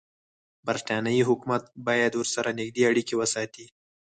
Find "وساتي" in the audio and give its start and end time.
3.17-3.65